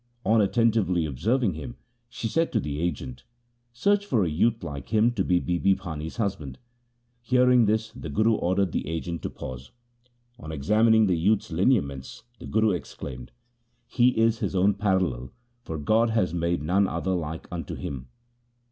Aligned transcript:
On 0.25 0.41
attentively 0.41 1.05
observing 1.05 1.53
him, 1.53 1.75
she 2.09 2.27
said 2.27 2.51
to 2.53 2.59
the 2.59 2.81
agent,' 2.81 3.23
Search 3.71 4.03
for 4.03 4.23
a 4.23 4.29
youth 4.29 4.63
like 4.63 4.89
him 4.89 5.11
to 5.11 5.23
be 5.23 5.39
Bibi 5.39 5.75
Bhani's 5.75 6.17
husband.' 6.17 6.57
Hearing 7.21 7.67
this, 7.67 7.91
the 7.91 8.09
Guru 8.09 8.33
ordered 8.33 8.71
the 8.71 8.87
agent 8.87 9.21
to 9.21 9.29
pause. 9.29 9.69
On 10.39 10.51
examining 10.51 11.05
the 11.05 11.19
youth's 11.19 11.51
linea 11.51 11.83
ments 11.83 12.23
the 12.39 12.47
Guru 12.47 12.71
exclaimed,' 12.71 13.31
He 13.97 14.17
is 14.19 14.39
his 14.39 14.55
own 14.55 14.73
parallel, 14.73 15.33
for 15.61 15.77
God 15.77 16.09
had 16.09 16.33
made 16.33 16.63
none 16.63 16.87
other 16.87 17.13
like 17.13 17.47
unto 17.51 17.75
him.' 17.75 18.07